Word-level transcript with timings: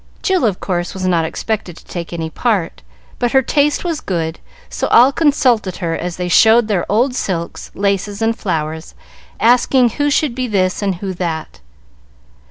Jill, 0.23 0.45
of 0.45 0.59
course, 0.59 0.95
was 0.95 1.05
not 1.05 1.25
expected 1.25 1.77
to 1.77 1.85
take 1.85 2.11
any 2.11 2.31
part, 2.31 2.81
but 3.19 3.33
her 3.33 3.43
taste 3.43 3.83
was 3.83 4.01
good, 4.01 4.39
so 4.67 4.87
all 4.87 5.11
consulted 5.11 5.77
her 5.77 5.93
as 5.95 6.17
they 6.17 6.27
showed 6.27 6.67
their 6.67 6.91
old 6.91 7.13
silks, 7.13 7.69
laces, 7.75 8.19
and 8.19 8.35
flowers, 8.35 8.95
asking 9.39 9.89
who 9.89 10.09
should 10.09 10.33
be 10.33 10.47
this, 10.47 10.81
and 10.81 10.95
who 10.95 11.13
that. 11.13 11.59